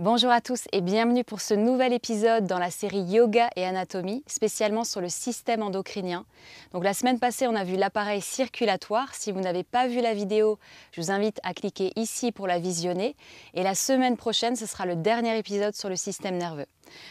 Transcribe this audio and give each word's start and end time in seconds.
Bonjour 0.00 0.30
à 0.30 0.40
tous 0.40 0.64
et 0.72 0.80
bienvenue 0.80 1.24
pour 1.24 1.42
ce 1.42 1.52
nouvel 1.52 1.92
épisode 1.92 2.46
dans 2.46 2.58
la 2.58 2.70
série 2.70 3.02
Yoga 3.02 3.50
et 3.54 3.66
Anatomie, 3.66 4.24
spécialement 4.26 4.82
sur 4.82 5.02
le 5.02 5.10
système 5.10 5.62
endocrinien. 5.62 6.24
Donc 6.72 6.84
la 6.84 6.94
semaine 6.94 7.18
passée, 7.18 7.46
on 7.46 7.54
a 7.54 7.64
vu 7.64 7.76
l'appareil 7.76 8.22
circulatoire. 8.22 9.14
Si 9.14 9.30
vous 9.30 9.40
n'avez 9.40 9.62
pas 9.62 9.88
vu 9.88 10.00
la 10.00 10.14
vidéo, 10.14 10.58
je 10.92 11.02
vous 11.02 11.10
invite 11.10 11.38
à 11.42 11.52
cliquer 11.52 11.92
ici 11.96 12.32
pour 12.32 12.46
la 12.46 12.58
visionner. 12.58 13.14
Et 13.52 13.62
la 13.62 13.74
semaine 13.74 14.16
prochaine, 14.16 14.56
ce 14.56 14.64
sera 14.64 14.86
le 14.86 14.96
dernier 14.96 15.36
épisode 15.36 15.74
sur 15.74 15.90
le 15.90 15.96
système 15.96 16.38
nerveux. 16.38 16.64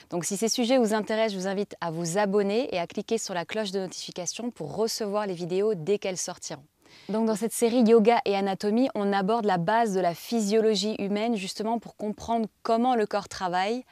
Donc 0.09 0.25
si 0.25 0.35
ces 0.35 0.49
sujets 0.49 0.79
vous 0.79 0.95
intéressent, 0.95 1.33
je 1.33 1.37
vous 1.37 1.47
invite 1.47 1.75
à 1.81 1.91
vous 1.91 2.17
abonner 2.17 2.73
et 2.73 2.79
à 2.79 2.87
cliquer 2.87 3.19
sur 3.19 3.35
la 3.35 3.45
cloche 3.45 3.69
de 3.69 3.81
notification 3.81 4.49
pour 4.49 4.75
recevoir 4.75 5.27
les 5.27 5.35
vidéos 5.35 5.75
dès 5.75 5.99
qu'elles 5.99 6.17
sortiront. 6.17 6.65
Donc 7.09 7.25
dans 7.25 7.35
cette 7.35 7.53
série 7.53 7.81
Yoga 7.81 8.19
et 8.25 8.35
Anatomie, 8.35 8.89
on 8.95 9.13
aborde 9.13 9.45
la 9.45 9.57
base 9.57 9.93
de 9.93 9.99
la 9.99 10.13
physiologie 10.13 10.95
humaine 10.99 11.35
justement 11.35 11.79
pour 11.79 11.95
comprendre 11.95 12.47
comment 12.63 12.95
le 12.95 13.05
corps 13.05 13.29
travaille, 13.29 13.83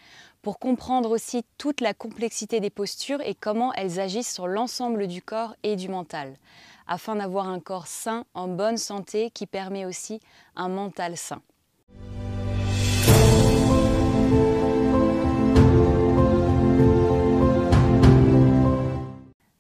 pour 0.42 0.60
comprendre 0.60 1.12
aussi 1.12 1.44
toute 1.58 1.82
la 1.82 1.94
complexité 1.94 2.60
des 2.60 2.70
postures 2.70 3.22
et 3.22 3.36
comment 3.36 3.74
elles 3.74 4.00
agissent 4.00 4.34
sur 4.34 4.48
l'ensemble 4.48 5.08
du 5.08 5.22
corps 5.22 5.56
et 5.64 5.76
du 5.76 5.90
mental, 5.90 6.38
afin 6.88 7.16
d'avoir 7.16 7.48
un 7.50 7.60
corps 7.60 7.88
sain, 7.88 8.24
en 8.34 8.48
bonne 8.48 8.78
santé, 8.78 9.30
qui 9.32 9.46
permet 9.46 9.86
aussi 9.86 10.20
un 10.56 10.70
mental 10.70 11.18
sain. 11.18 11.42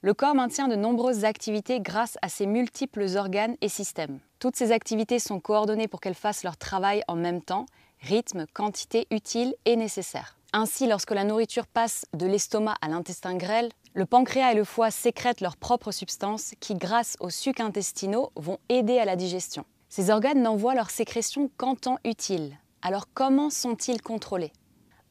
Le 0.07 0.13
corps 0.13 0.35
maintient 0.35 0.70
de 0.70 0.77
nombreuses 0.77 1.25
activités 1.25 1.81
grâce 1.81 2.17
à 2.21 2.29
ses 2.29 2.45
multiples 2.45 3.17
organes 3.17 3.57
et 3.59 3.67
systèmes. 3.67 4.20
Toutes 4.39 4.55
ces 4.55 4.71
activités 4.71 5.20
sont 5.20 5.41
coordonnées 5.41 5.89
pour 5.89 5.99
qu'elles 5.99 6.16
fassent 6.16 6.45
leur 6.45 6.55
travail 6.55 7.03
en 7.09 7.17
même 7.17 7.41
temps, 7.41 7.66
rythme, 7.99 8.45
quantité 8.53 9.05
utile 9.11 9.53
et 9.66 9.75
nécessaire. 9.75 10.38
Ainsi, 10.53 10.88
lorsque 10.88 11.11
la 11.11 11.25
nourriture 11.25 11.67
passe 11.67 12.05
de 12.13 12.25
l'estomac 12.25 12.75
à 12.80 12.88
l'intestin 12.88 13.35
grêle, 13.35 13.69
le 13.95 14.05
pancréas 14.05 14.53
et 14.53 14.55
le 14.55 14.63
foie 14.63 14.91
sécrètent 14.91 15.41
leurs 15.41 15.58
propres 15.58 15.91
substances 15.91 16.53
qui, 16.61 16.75
grâce 16.75 17.17
aux 17.19 17.30
sucs 17.30 17.59
intestinaux, 17.59 18.31
vont 18.38 18.59
aider 18.69 19.00
à 19.00 19.03
la 19.03 19.17
digestion. 19.17 19.66
Ces 19.89 20.09
organes 20.09 20.41
n'envoient 20.41 20.75
leurs 20.75 20.89
sécrétions 20.89 21.52
qu'en 21.58 21.75
temps 21.75 22.00
utile. 22.05 22.58
Alors 22.81 23.08
comment 23.13 23.50
sont-ils 23.50 24.02
contrôlés? 24.02 24.53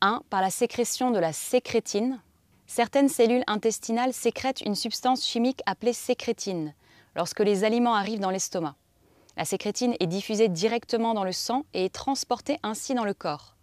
1. 0.00 0.22
Par 0.30 0.41
la 0.41 0.48
sécrétion 0.48 1.11
de 1.11 1.19
la 1.19 1.34
sécrétine, 1.34 2.19
Certaines 2.67 3.09
cellules 3.09 3.45
intestinales 3.47 4.12
sécrètent 4.12 4.61
une 4.61 4.75
substance 4.75 5.25
chimique 5.25 5.62
appelée 5.67 5.92
sécrétine 5.92 6.75
lorsque 7.14 7.41
les 7.41 7.64
aliments 7.64 7.95
arrivent 7.95 8.20
dans 8.20 8.31
l'estomac. 8.31 8.75
La 9.36 9.45
sécrétine 9.45 9.95
est 10.00 10.06
diffusée 10.06 10.48
directement 10.48 11.14
dans 11.14 11.25
le 11.25 11.33
sang 11.33 11.64
et 11.75 11.84
est 11.84 11.95
transportée 11.95 12.58
ainsi 12.62 12.95
dans 12.95 13.05
le 13.05 13.14
corps. 13.14 13.55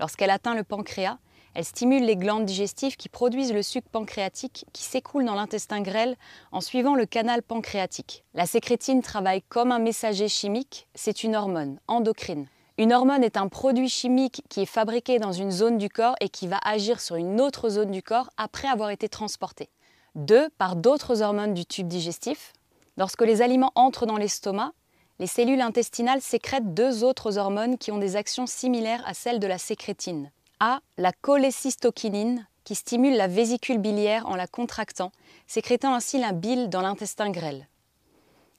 Lorsqu'elle 0.00 0.30
atteint 0.30 0.54
le 0.54 0.64
pancréas, 0.64 1.18
elle 1.54 1.64
stimule 1.64 2.04
les 2.04 2.16
glandes 2.16 2.44
digestives 2.44 2.96
qui 2.96 3.08
produisent 3.08 3.52
le 3.52 3.62
suc 3.62 3.84
pancréatique 3.88 4.66
qui 4.72 4.82
s'écoule 4.82 5.24
dans 5.24 5.34
l'intestin 5.34 5.80
grêle 5.80 6.16
en 6.52 6.60
suivant 6.60 6.94
le 6.94 7.06
canal 7.06 7.42
pancréatique. 7.42 8.24
La 8.34 8.46
sécrétine 8.46 9.02
travaille 9.02 9.42
comme 9.42 9.72
un 9.72 9.78
messager 9.78 10.28
chimique, 10.28 10.88
c'est 10.94 11.24
une 11.24 11.36
hormone 11.36 11.78
endocrine. 11.86 12.48
Une 12.78 12.92
hormone 12.92 13.24
est 13.24 13.36
un 13.36 13.48
produit 13.48 13.88
chimique 13.88 14.44
qui 14.48 14.60
est 14.60 14.66
fabriqué 14.66 15.18
dans 15.18 15.32
une 15.32 15.50
zone 15.50 15.78
du 15.78 15.88
corps 15.88 16.14
et 16.20 16.28
qui 16.28 16.46
va 16.46 16.60
agir 16.64 17.00
sur 17.00 17.16
une 17.16 17.40
autre 17.40 17.70
zone 17.70 17.90
du 17.90 18.04
corps 18.04 18.30
après 18.36 18.68
avoir 18.68 18.90
été 18.90 19.08
transporté. 19.08 19.68
Deux, 20.14 20.48
par 20.58 20.76
d'autres 20.76 21.20
hormones 21.20 21.54
du 21.54 21.66
tube 21.66 21.88
digestif. 21.88 22.52
Lorsque 22.96 23.22
les 23.22 23.42
aliments 23.42 23.72
entrent 23.74 24.06
dans 24.06 24.16
l'estomac, 24.16 24.72
les 25.18 25.26
cellules 25.26 25.60
intestinales 25.60 26.20
sécrètent 26.20 26.72
deux 26.72 27.02
autres 27.02 27.36
hormones 27.36 27.78
qui 27.78 27.90
ont 27.90 27.98
des 27.98 28.14
actions 28.14 28.46
similaires 28.46 29.02
à 29.06 29.12
celles 29.12 29.40
de 29.40 29.48
la 29.48 29.58
sécrétine. 29.58 30.30
A. 30.60 30.78
La 30.98 31.10
cholécystokinine, 31.10 32.46
qui 32.62 32.76
stimule 32.76 33.16
la 33.16 33.26
vésicule 33.26 33.78
biliaire 33.78 34.28
en 34.28 34.36
la 34.36 34.46
contractant, 34.46 35.10
sécrétant 35.48 35.94
ainsi 35.94 36.20
la 36.20 36.30
bile 36.30 36.68
dans 36.68 36.82
l'intestin 36.82 37.30
grêle. 37.30 37.66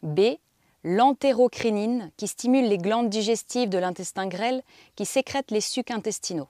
B 0.04 0.22
l'entérocrinine 0.84 2.12
qui 2.18 2.28
stimule 2.28 2.68
les 2.68 2.78
glandes 2.78 3.10
digestives 3.10 3.70
de 3.70 3.78
l'intestin 3.78 4.28
grêle 4.28 4.62
qui 4.96 5.06
sécrètent 5.06 5.52
les 5.52 5.62
sucs 5.62 5.92
intestinaux. 5.92 6.48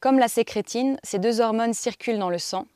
Comme 0.00 0.18
la 0.18 0.28
sécrétine, 0.28 0.98
ces 1.02 1.18
deux 1.18 1.40
hormones 1.40 1.74
circulent 1.74 2.18
dans 2.18 2.30
le 2.30 2.38
sang. 2.38 2.66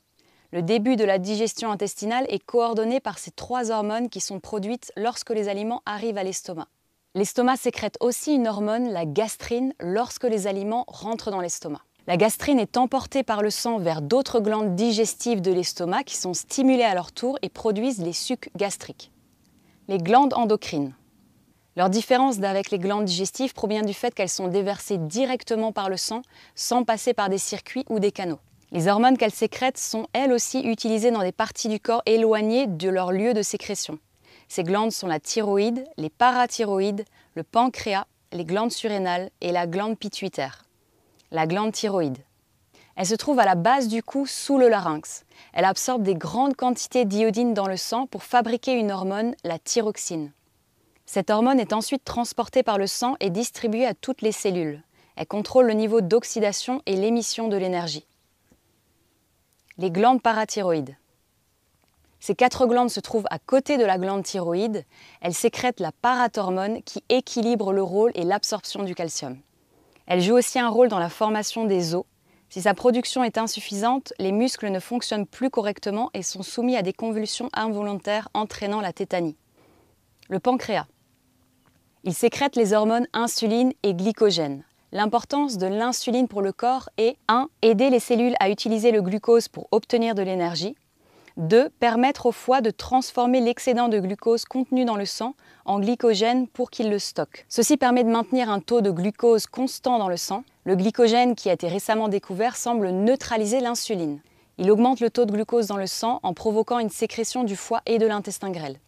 Le 0.53 0.63
début 0.63 0.97
de 0.97 1.05
la 1.05 1.19
digestion 1.19 1.73
intestinale 1.73 2.27
est 2.29 2.45
coordonné 2.45 3.01
par 3.01 3.19
ces 3.19 3.31
trois 3.31 3.71
hormones 3.71 4.11
qui 4.11 4.21
sont 4.21 4.41
produites 4.41 4.93
lorsque 4.97 5.31
les 5.31 5.49
aliments 5.49 5.83
arrivent 5.87 6.19
à 6.19 6.23
l'estomac. 6.23 6.69
L'estomac 7.15 7.57
sécrète 7.57 7.97
aussi 8.01 8.35
une 8.35 8.47
hormone, 8.47 8.91
la 8.91 9.07
gastrine, 9.07 9.73
lorsque 9.81 10.25
les 10.25 10.47
aliments 10.47 10.85
rentrent 10.89 11.31
dans 11.31 11.41
l'estomac. 11.41 11.81
La 12.07 12.19
gastrine 12.19 12.59
est 12.59 12.77
emportée 12.77 13.23
par 13.23 13.41
le 13.41 13.51
sang 13.51 13.79
vers 13.79 14.03
d'autres 14.03 14.41
glandes 14.41 14.75
digestives 14.75 15.41
de 15.41 15.53
l'estomac 15.53 16.05
qui 16.05 16.17
sont 16.17 16.35
stimulées 16.35 16.85
à 16.85 16.95
leur 16.95 17.13
tour 17.13 17.39
et 17.41 17.49
produisent 17.49 18.03
les 18.03 18.13
sucs 18.13 18.51
gastriques 18.57 19.11
les 19.89 19.99
glandes 19.99 20.35
endocrines. 20.35 20.95
Leur 21.77 21.91
différence 21.91 22.41
avec 22.43 22.71
les 22.71 22.79
glandes 22.79 23.05
digestives 23.05 23.53
provient 23.53 23.83
du 23.83 23.93
fait 23.93 24.15
qu'elles 24.15 24.29
sont 24.29 24.49
déversées 24.49 24.97
directement 24.97 25.73
par 25.73 25.91
le 25.91 25.97
sang 25.97 26.23
sans 26.55 26.85
passer 26.85 27.15
par 27.15 27.29
des 27.29 27.39
circuits 27.39 27.85
ou 27.89 27.99
des 27.99 28.13
canaux. 28.13 28.39
Les 28.71 28.89
hormones 28.89 29.19
qu'elles 29.19 29.31
sécrètent 29.31 29.79
sont 29.79 30.07
elles 30.13 30.33
aussi 30.33 30.61
utilisées 30.61 31.11
dans 31.11 31.23
des 31.23 31.33
parties 31.33 31.69
du 31.69 31.81
corps 31.81 32.03
éloignées 32.07 32.67
de 32.67 32.89
leur 32.89 33.13
lieu 33.13 33.35
de 33.35 33.43
sécrétion. 33.43 33.99
Ces 34.49 34.63
glandes 34.63 34.93
sont 34.93 35.07
la 35.07 35.21
thyroïde, 35.21 35.85
les 35.97 36.11
parathyroïdes, 36.11 37.05
le 37.35 37.43
pancréas, 37.43 38.07
les 38.33 38.45
glandes 38.45 38.73
surrénales 38.73 39.31
et 39.41 39.53
la 39.53 39.67
glande 39.67 39.99
pituitaire. 39.99 40.65
La 41.31 41.47
glande 41.47 41.73
thyroïde. 41.73 42.19
Elle 42.97 43.07
se 43.07 43.15
trouve 43.15 43.41
à 43.41 43.45
la 43.45 43.57
base 43.57 43.89
du 43.89 44.03
cou 44.03 44.27
sous 44.27 44.57
le 44.57 44.69
larynx. 44.69 45.25
Elle 45.53 45.65
absorbe 45.65 46.03
des 46.03 46.15
grandes 46.15 46.55
quantités 46.55 47.05
d'iodine 47.05 47.55
dans 47.55 47.67
le 47.67 47.77
sang 47.77 48.07
pour 48.07 48.23
fabriquer 48.23 48.73
une 48.73 48.93
hormone, 48.93 49.35
la 49.43 49.59
thyroxine. 49.59 50.33
Cette 51.07 51.31
hormone 51.31 51.61
est 51.61 51.73
ensuite 51.73 52.05
transportée 52.05 52.63
par 52.63 52.79
le 52.79 52.87
sang 52.87 53.17
et 53.21 53.31
distribuée 53.31 53.87
à 53.87 53.95
toutes 53.95 54.23
les 54.23 54.33
cellules. 54.33 54.83
Elle 55.17 55.27
contrôle 55.27 55.67
le 55.67 55.75
niveau 55.75 56.01
d'oxydation 56.01 56.83
et 56.87 56.97
l'émission 56.97 57.49
de 57.49 57.57
l'énergie. 57.57 58.07
Les 59.77 59.91
glandes 59.91 60.23
parathyroïdes. 60.23 60.97
Ces 62.21 62.35
quatre 62.35 62.67
glandes 62.67 62.91
se 62.91 63.01
trouvent 63.01 63.27
à 63.29 63.39
côté 63.39 63.77
de 63.77 63.85
la 63.85 63.99
glande 63.99 64.23
thyroïde. 64.23 64.85
Elles 65.21 65.35
sécrètent 65.35 65.81
la 65.81 65.93
parathormone 65.93 66.83
qui 66.83 67.05
équilibre 67.11 67.73
le 67.73 67.83
rôle 67.83 68.13
et 68.15 68.23
l'absorption 68.23 68.83
du 68.83 68.95
calcium. 68.95 69.37
Elle 70.07 70.23
joue 70.23 70.35
aussi 70.35 70.59
un 70.59 70.69
rôle 70.69 70.89
dans 70.89 70.99
la 70.99 71.11
formation 71.11 71.65
des 71.65 71.95
os 71.95 72.05
si 72.55 72.63
sa 72.63 72.73
production 72.73 73.25
est 73.25 73.37
insuffisante, 73.37 74.13
les 74.21 74.31
muscles 74.31 74.71
ne 74.71 74.79
fonctionnent 74.79 75.27
plus 75.27 75.51
correctement 75.51 76.11
et 76.15 76.23
sont 76.23 76.45
soumis 76.45 76.77
à 76.77 76.83
des 76.83 76.93
convulsions 76.93 77.51
involontaires 77.53 78.29
entraînant 78.33 78.81
la 78.81 78.93
tétanie. 78.93 79.35
Le 80.29 80.39
pancréas. 80.39 80.87
Il 82.05 82.15
sécrète 82.15 82.55
les 82.55 82.73
hormones 82.73 83.09
insuline 83.13 83.73
et 83.83 83.93
glycogène. 83.93 84.63
L'importance 84.93 85.59
de 85.59 85.67
l'insuline 85.67 86.29
pour 86.29 86.43
le 86.43 86.53
corps 86.53 86.91
est 86.97 87.17
1. 87.27 87.49
Aider 87.63 87.91
les 87.91 87.99
cellules 87.99 88.37
à 88.39 88.51
utiliser 88.51 88.93
le 88.93 89.03
glucose 89.03 89.49
pour 89.49 89.67
obtenir 89.73 90.15
de 90.15 90.23
l'énergie. 90.23 90.77
2. 91.39 91.71
Permettre 91.81 92.27
au 92.27 92.31
foie 92.31 92.61
de 92.61 92.71
transformer 92.71 93.41
l'excédent 93.41 93.89
de 93.89 93.99
glucose 93.99 94.45
contenu 94.45 94.85
dans 94.85 94.95
le 94.97 95.07
sang 95.07 95.35
en 95.65 95.81
glycogène 95.81 96.47
pour 96.47 96.71
qu'il 96.71 96.89
le 96.89 97.01
stocke. 97.01 97.47
Ceci 97.49 97.77
permet 97.77 98.05
de 98.05 98.11
maintenir 98.11 98.49
un 98.49 98.61
taux 98.61 98.81
de 98.81 98.93
glucose 98.93 99.49
constant 99.49 99.99
dans 99.99 100.09
le 100.09 100.17
sang. 100.17 100.45
Le 100.65 100.77
glycogène 100.77 101.35
qui 101.35 101.51
a 101.51 101.53
été 101.53 101.69
récemment 101.69 102.09
découvert 102.09 102.57
semble 102.57 102.89
neutraliser 102.89 103.61
l'insuline. 103.61 104.21
Il 104.57 104.71
augmente 104.71 105.01
le 105.01 105.11
taux 105.11 105.27
de 105.27 105.33
glucose 105.33 105.67
dans 105.67 105.77
le 105.77 105.87
sang 105.87 106.21
en 106.23 106.33
provoquant 106.33 106.79
une 106.79 106.89
sécrétion 106.89 107.45
du 107.45 107.55
foie 107.55 107.83
et 107.85 107.99
de 107.99 108.07
l'intestin 108.07 108.51
grêle. 108.51 108.79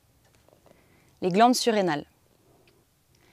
Les 1.21 1.29
glandes 1.29 1.55
surrénales. 1.55 2.07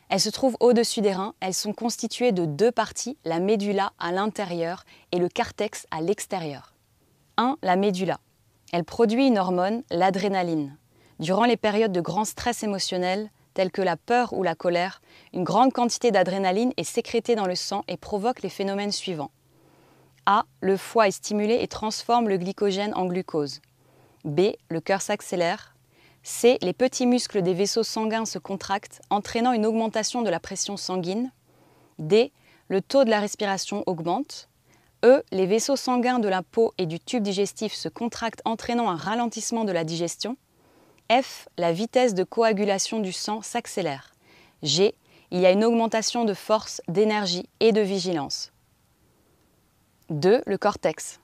Elles 0.09 0.19
se 0.19 0.29
trouvent 0.29 0.57
au-dessus 0.59 1.01
des 1.01 1.13
reins. 1.13 1.35
Elles 1.39 1.53
sont 1.53 1.73
constituées 1.73 2.33
de 2.33 2.45
deux 2.45 2.71
parties, 2.71 3.17
la 3.23 3.39
médula 3.39 3.93
à 3.97 4.11
l'intérieur 4.11 4.83
et 5.11 5.19
le 5.19 5.29
cartex 5.29 5.87
à 5.89 6.01
l'extérieur. 6.01 6.73
1. 7.37 7.57
La 7.63 7.75
médula. 7.75 8.19
Elle 8.73 8.83
produit 8.83 9.27
une 9.27 9.37
hormone, 9.37 9.83
l'adrénaline. 9.89 10.77
Durant 11.19 11.45
les 11.45 11.57
périodes 11.57 11.91
de 11.91 12.01
grand 12.01 12.25
stress 12.25 12.63
émotionnel, 12.63 13.29
telles 13.53 13.71
que 13.71 13.81
la 13.81 13.97
peur 13.97 14.33
ou 14.33 14.43
la 14.43 14.55
colère, 14.55 15.01
une 15.33 15.43
grande 15.43 15.73
quantité 15.73 16.11
d'adrénaline 16.11 16.73
est 16.77 16.83
sécrétée 16.83 17.35
dans 17.35 17.45
le 17.45 17.55
sang 17.55 17.83
et 17.87 17.97
provoque 17.97 18.41
les 18.41 18.49
phénomènes 18.49 18.91
suivants. 18.91 19.31
A. 20.25 20.45
Le 20.61 20.77
foie 20.77 21.07
est 21.07 21.11
stimulé 21.11 21.59
et 21.61 21.67
transforme 21.67 22.29
le 22.29 22.37
glycogène 22.37 22.93
en 22.95 23.05
glucose. 23.05 23.61
B. 24.23 24.51
Le 24.69 24.79
cœur 24.79 25.01
s'accélère. 25.01 25.75
C. 26.23 26.57
Les 26.61 26.71
petits 26.71 27.05
muscles 27.05 27.41
des 27.41 27.53
vaisseaux 27.53 27.83
sanguins 27.83 28.25
se 28.25 28.39
contractent, 28.39 29.01
entraînant 29.09 29.51
une 29.51 29.65
augmentation 29.65 30.21
de 30.21 30.29
la 30.29 30.39
pression 30.39 30.77
sanguine. 30.77 31.31
D. 31.99 32.31
Le 32.69 32.81
taux 32.81 33.03
de 33.03 33.09
la 33.09 33.19
respiration 33.19 33.83
augmente. 33.85 34.47
E, 35.03 35.21
les 35.31 35.45
vaisseaux 35.45 35.75
sanguins 35.75 36.19
de 36.19 36.29
la 36.29 36.41
peau 36.41 36.73
et 36.77 36.85
du 36.85 36.97
tube 36.97 37.23
digestif 37.23 37.73
se 37.73 37.89
contractent 37.89 38.41
entraînant 38.45 38.89
un 38.89 38.95
ralentissement 38.95 39.65
de 39.65 39.73
la 39.73 39.83
digestion. 39.83 40.37
F, 41.21 41.47
la 41.57 41.71
vitesse 41.71 42.15
de 42.15 42.23
coagulation 42.23 42.99
du 42.99 43.11
sang 43.11 43.41
s'accélère. 43.41 44.13
G, 44.63 44.95
il 45.29 45.41
y 45.41 45.45
a 45.45 45.51
une 45.51 45.63
augmentation 45.63 46.25
de 46.25 46.33
force, 46.33 46.81
d'énergie 46.87 47.47
et 47.59 47.71
de 47.71 47.81
vigilance. 47.81 48.51
2. 50.09 50.41
Le 50.45 50.57
cortex. 50.57 51.19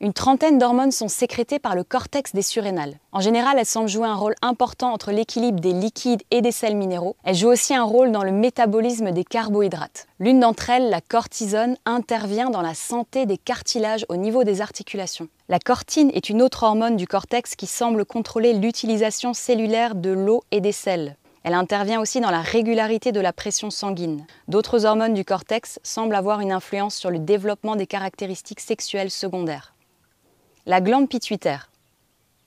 Une 0.00 0.12
trentaine 0.12 0.58
d'hormones 0.58 0.90
sont 0.92 1.08
sécrétées 1.08 1.58
par 1.58 1.74
le 1.74 1.84
cortex 1.84 2.32
des 2.34 2.42
surrénales. 2.42 2.98
En 3.12 3.20
général, 3.20 3.56
elles 3.58 3.66
semblent 3.66 3.88
jouer 3.88 4.06
un 4.06 4.16
rôle 4.16 4.34
important 4.42 4.92
entre 4.92 5.12
l'équilibre 5.12 5.60
des 5.60 5.72
liquides 5.72 6.22
et 6.30 6.42
des 6.42 6.52
sels 6.52 6.76
minéraux. 6.76 7.16
Elles 7.24 7.36
jouent 7.36 7.52
aussi 7.52 7.74
un 7.74 7.84
rôle 7.84 8.10
dans 8.10 8.24
le 8.24 8.32
métabolisme 8.32 9.12
des 9.12 9.24
carbohydrates. 9.24 10.06
L'une 10.18 10.40
d'entre 10.40 10.70
elles, 10.70 10.90
la 10.90 11.00
cortisone, 11.00 11.76
intervient 11.86 12.50
dans 12.50 12.62
la 12.62 12.74
santé 12.74 13.24
des 13.24 13.38
cartilages 13.38 14.04
au 14.08 14.16
niveau 14.16 14.42
des 14.42 14.60
articulations. 14.60 15.28
La 15.48 15.58
cortine 15.58 16.10
est 16.14 16.28
une 16.28 16.42
autre 16.42 16.64
hormone 16.64 16.96
du 16.96 17.06
cortex 17.06 17.54
qui 17.54 17.66
semble 17.66 18.04
contrôler 18.04 18.52
l'utilisation 18.52 19.32
cellulaire 19.32 19.94
de 19.94 20.10
l'eau 20.10 20.42
et 20.50 20.60
des 20.60 20.72
sels. 20.72 21.16
Elle 21.44 21.54
intervient 21.54 22.00
aussi 22.00 22.20
dans 22.20 22.30
la 22.30 22.40
régularité 22.40 23.12
de 23.12 23.20
la 23.20 23.34
pression 23.34 23.68
sanguine. 23.68 24.26
D'autres 24.48 24.86
hormones 24.86 25.12
du 25.12 25.26
cortex 25.26 25.78
semblent 25.82 26.14
avoir 26.14 26.40
une 26.40 26.52
influence 26.52 26.94
sur 26.94 27.10
le 27.10 27.18
développement 27.18 27.76
des 27.76 27.86
caractéristiques 27.86 28.60
sexuelles 28.60 29.10
secondaires. 29.10 29.73
La 30.66 30.80
glande 30.80 31.10
pituitaire. 31.10 31.70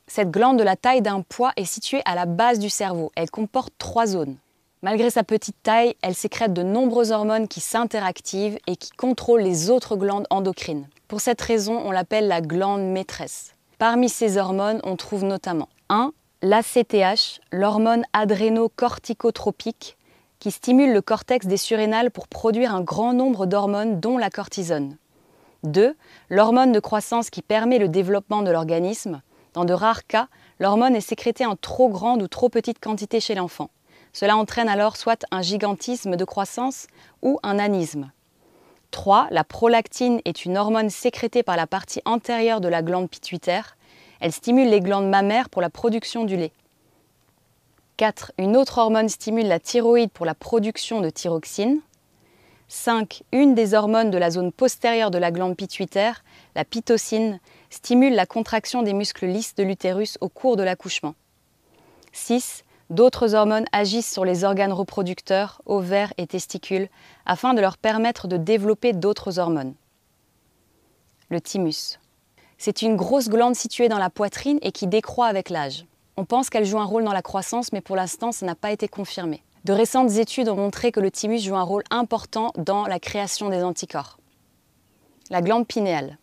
Cette 0.07 0.31
glande 0.31 0.57
de 0.57 0.63
la 0.63 0.75
taille 0.75 1.03
d'un 1.03 1.21
pois 1.21 1.51
est 1.55 1.65
située 1.65 2.01
à 2.05 2.15
la 2.15 2.25
base 2.25 2.57
du 2.57 2.67
cerveau. 2.67 3.11
Elle 3.15 3.29
comporte 3.29 3.71
trois 3.77 4.07
zones. 4.07 4.37
Malgré 4.81 5.11
sa 5.11 5.23
petite 5.23 5.61
taille, 5.61 5.95
elle 6.01 6.15
sécrète 6.15 6.51
de 6.51 6.63
nombreuses 6.63 7.11
hormones 7.11 7.47
qui 7.47 7.59
s'interactivent 7.59 8.57
et 8.65 8.75
qui 8.75 8.89
contrôlent 8.89 9.43
les 9.43 9.69
autres 9.69 9.95
glandes 9.95 10.25
endocrines. 10.31 10.87
Pour 11.07 11.21
cette 11.21 11.41
raison, 11.41 11.79
on 11.85 11.91
l'appelle 11.91 12.27
la 12.27 12.41
glande 12.41 12.81
maîtresse. 12.81 13.53
Parmi 13.77 14.09
ces 14.09 14.39
hormones, 14.39 14.81
on 14.83 14.95
trouve 14.95 15.23
notamment 15.23 15.69
1. 15.89 16.11
L'ACTH, 16.41 17.39
l'hormone 17.51 18.03
adrénocorticotropique, 18.13 19.95
qui 20.39 20.49
stimule 20.49 20.91
le 20.91 21.01
cortex 21.03 21.45
des 21.45 21.57
surrénales 21.57 22.09
pour 22.09 22.27
produire 22.27 22.73
un 22.73 22.81
grand 22.81 23.13
nombre 23.13 23.45
d'hormones 23.45 23.99
dont 23.99 24.17
la 24.17 24.31
cortisone. 24.31 24.97
2. 25.67 25.95
L'hormone 26.29 26.71
de 26.71 26.79
croissance 26.79 27.29
qui 27.29 27.41
permet 27.41 27.77
le 27.77 27.89
développement 27.89 28.41
de 28.41 28.51
l'organisme. 28.51 29.21
Dans 29.53 29.65
de 29.65 29.73
rares 29.73 30.07
cas, 30.07 30.27
l'hormone 30.59 30.95
est 30.95 31.01
sécrétée 31.01 31.45
en 31.45 31.55
trop 31.55 31.89
grande 31.89 32.21
ou 32.21 32.27
trop 32.27 32.49
petite 32.49 32.79
quantité 32.79 33.19
chez 33.19 33.35
l'enfant. 33.35 33.69
Cela 34.13 34.35
entraîne 34.35 34.69
alors 34.69 34.97
soit 34.97 35.25
un 35.31 35.41
gigantisme 35.41 36.15
de 36.15 36.25
croissance 36.25 36.87
ou 37.21 37.39
un 37.43 37.59
anisme. 37.59 38.11
3. 38.91 39.27
La 39.31 39.43
prolactine 39.43 40.21
est 40.25 40.45
une 40.45 40.57
hormone 40.57 40.89
sécrétée 40.89 41.43
par 41.43 41.57
la 41.57 41.67
partie 41.67 42.01
antérieure 42.05 42.61
de 42.61 42.67
la 42.67 42.81
glande 42.81 43.09
pituitaire. 43.09 43.75
Elle 44.19 44.31
stimule 44.31 44.69
les 44.69 44.79
glandes 44.79 45.09
mammaires 45.09 45.49
pour 45.49 45.61
la 45.61 45.69
production 45.69 46.25
du 46.25 46.37
lait. 46.37 46.51
4. 47.97 48.31
Une 48.37 48.55
autre 48.55 48.77
hormone 48.77 49.09
stimule 49.09 49.47
la 49.47 49.59
thyroïde 49.59 50.11
pour 50.11 50.25
la 50.25 50.35
production 50.35 51.01
de 51.01 51.09
thyroxine. 51.09 51.81
5. 52.69 53.23
Une 53.31 53.55
des 53.55 53.73
hormones 53.73 54.11
de 54.11 54.17
la 54.17 54.29
zone 54.29 54.51
postérieure 54.51 55.11
de 55.11 55.17
la 55.17 55.31
glande 55.31 55.55
pituitaire, 55.55 56.23
la 56.53 56.65
pitocine, 56.65 57.39
stimule 57.69 58.13
la 58.13 58.25
contraction 58.25 58.83
des 58.83 58.93
muscles 58.93 59.25
lisses 59.25 59.55
de 59.55 59.63
l'utérus 59.63 60.17
au 60.19 60.27
cours 60.27 60.57
de 60.57 60.63
l'accouchement. 60.63 61.15
6. 62.11 62.63
D'autres 62.89 63.35
hormones 63.35 63.65
agissent 63.71 64.11
sur 64.11 64.25
les 64.25 64.43
organes 64.43 64.73
reproducteurs, 64.73 65.61
ovaires 65.65 66.13
et 66.17 66.27
testicules, 66.27 66.89
afin 67.25 67.53
de 67.53 67.61
leur 67.61 67.77
permettre 67.77 68.27
de 68.27 68.37
développer 68.37 68.91
d'autres 68.93 69.39
hormones. 69.39 69.73
Le 71.29 71.39
thymus. 71.39 71.99
C'est 72.57 72.81
une 72.81 72.95
grosse 72.95 73.29
glande 73.29 73.55
située 73.55 73.87
dans 73.87 73.97
la 73.97 74.09
poitrine 74.09 74.59
et 74.61 74.71
qui 74.71 74.87
décroît 74.87 75.27
avec 75.27 75.49
l'âge. 75.49 75.85
On 76.17 76.25
pense 76.25 76.49
qu'elle 76.49 76.65
joue 76.65 76.79
un 76.79 76.85
rôle 76.85 77.03
dans 77.03 77.13
la 77.13 77.21
croissance, 77.21 77.71
mais 77.71 77.81
pour 77.81 77.95
l'instant, 77.95 78.31
ça 78.31 78.45
n'a 78.45 78.55
pas 78.55 78.71
été 78.71 78.87
confirmé. 78.87 79.43
De 79.67 79.73
récentes 79.73 80.11
études 80.11 80.47
ont 80.47 80.55
montré 80.55 80.93
que 80.93 81.01
le 81.01 81.11
thymus 81.11 81.41
joue 81.41 81.57
un 81.57 81.61
rôle 81.61 81.83
important 81.89 82.53
dans 82.55 82.85
la 82.87 83.01
création 83.01 83.49
des 83.49 83.63
anticorps. 83.63 84.17
La 85.29 85.41
glande 85.41 85.67
pinéale. 85.67 86.17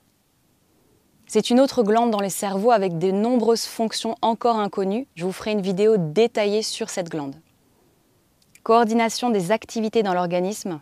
C'est 1.27 1.51
une 1.51 1.61
autre 1.61 1.83
glande 1.83 2.11
dans 2.11 2.23
les 2.23 2.31
cerveaux 2.31 2.71
avec 2.71 2.97
de 2.97 3.11
nombreuses 3.11 3.67
fonctions 3.67 4.17
encore 4.23 4.59
inconnues. 4.59 5.07
Je 5.15 5.27
vous 5.27 5.33
ferai 5.33 5.53
une 5.53 5.61
vidéo 5.61 5.99
détaillée 5.99 6.63
sur 6.63 6.89
cette 6.89 7.11
glande. 7.11 7.37
Coordination 8.63 9.29
des 9.29 9.53
activités 9.53 10.03
dans 10.03 10.15
l'organisme. 10.15 10.81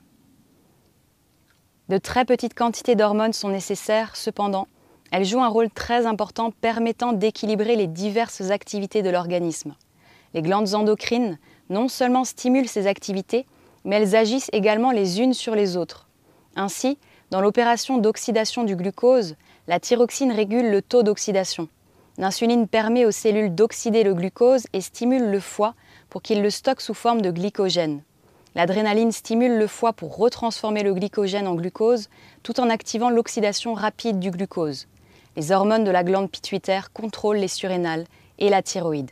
De 1.88 1.98
très 1.98 2.24
petites 2.24 2.54
quantités 2.54 2.94
d'hormones 2.94 3.32
sont 3.32 3.48
nécessaires, 3.48 4.14
cependant, 4.14 4.68
elles 5.10 5.24
jouent 5.24 5.42
un 5.42 5.48
rôle 5.48 5.68
très 5.68 6.06
important 6.06 6.52
permettant 6.52 7.12
d'équilibrer 7.12 7.74
les 7.74 7.88
diverses 7.88 8.52
activités 8.52 9.02
de 9.02 9.10
l'organisme. 9.10 9.74
Les 10.32 10.42
glandes 10.42 10.74
endocrines 10.74 11.38
non 11.72 11.88
seulement 11.88 12.24
stimulent 12.24 12.68
ces 12.68 12.86
activités, 12.86 13.46
mais 13.84 13.96
elles 13.96 14.14
agissent 14.14 14.50
également 14.52 14.92
les 14.92 15.20
unes 15.20 15.34
sur 15.34 15.56
les 15.56 15.76
autres. 15.76 16.06
Ainsi, 16.54 16.98
dans 17.30 17.40
l'opération 17.40 17.98
d'oxydation 17.98 18.62
du 18.62 18.76
glucose, 18.76 19.36
la 19.66 19.80
thyroxine 19.80 20.32
régule 20.32 20.70
le 20.70 20.82
taux 20.82 21.02
d'oxydation. 21.02 21.68
L'insuline 22.18 22.68
permet 22.68 23.06
aux 23.06 23.10
cellules 23.10 23.54
d'oxyder 23.54 24.04
le 24.04 24.14
glucose 24.14 24.66
et 24.74 24.82
stimule 24.82 25.30
le 25.30 25.40
foie 25.40 25.74
pour 26.10 26.20
qu'il 26.20 26.42
le 26.42 26.50
stocke 26.50 26.82
sous 26.82 26.94
forme 26.94 27.22
de 27.22 27.30
glycogène. 27.30 28.02
L'adrénaline 28.54 29.12
stimule 29.12 29.56
le 29.56 29.66
foie 29.66 29.94
pour 29.94 30.18
retransformer 30.18 30.82
le 30.82 30.92
glycogène 30.92 31.46
en 31.46 31.54
glucose 31.54 32.10
tout 32.42 32.60
en 32.60 32.68
activant 32.68 33.08
l'oxydation 33.08 33.72
rapide 33.72 34.18
du 34.18 34.30
glucose. 34.30 34.88
Les 35.36 35.52
hormones 35.52 35.84
de 35.84 35.90
la 35.90 36.04
glande 36.04 36.30
pituitaire 36.30 36.92
contrôlent 36.92 37.38
les 37.38 37.48
surrénales 37.48 38.04
et 38.38 38.50
la 38.50 38.60
thyroïde. 38.60 39.10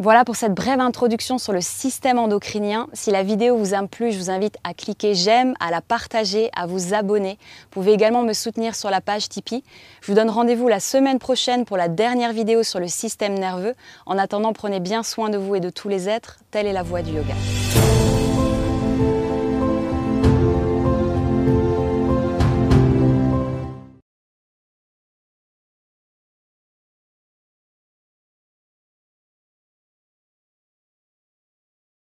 Voilà 0.00 0.24
pour 0.24 0.36
cette 0.36 0.54
brève 0.54 0.78
introduction 0.78 1.38
sur 1.38 1.52
le 1.52 1.60
système 1.60 2.20
endocrinien. 2.20 2.86
Si 2.92 3.10
la 3.10 3.24
vidéo 3.24 3.56
vous 3.56 3.74
a 3.74 3.84
plu, 3.88 4.12
je 4.12 4.18
vous 4.18 4.30
invite 4.30 4.56
à 4.62 4.72
cliquer 4.72 5.16
j'aime, 5.16 5.54
à 5.58 5.72
la 5.72 5.80
partager, 5.80 6.50
à 6.54 6.66
vous 6.66 6.94
abonner. 6.94 7.36
Vous 7.64 7.80
pouvez 7.80 7.94
également 7.94 8.22
me 8.22 8.32
soutenir 8.32 8.76
sur 8.76 8.90
la 8.90 9.00
page 9.00 9.28
Tipeee. 9.28 9.64
Je 10.00 10.06
vous 10.06 10.14
donne 10.14 10.30
rendez-vous 10.30 10.68
la 10.68 10.78
semaine 10.78 11.18
prochaine 11.18 11.64
pour 11.64 11.76
la 11.76 11.88
dernière 11.88 12.32
vidéo 12.32 12.62
sur 12.62 12.78
le 12.78 12.86
système 12.86 13.34
nerveux. 13.34 13.74
En 14.06 14.18
attendant, 14.18 14.52
prenez 14.52 14.78
bien 14.78 15.02
soin 15.02 15.30
de 15.30 15.36
vous 15.36 15.56
et 15.56 15.60
de 15.60 15.70
tous 15.70 15.88
les 15.88 16.08
êtres. 16.08 16.38
Telle 16.52 16.68
est 16.68 16.72
la 16.72 16.84
voie 16.84 17.02
du 17.02 17.10
yoga. 17.10 17.34